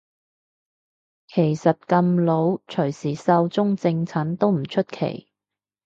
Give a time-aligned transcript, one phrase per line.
[1.27, 5.29] 其實咁老隨時壽終正寢都唔出奇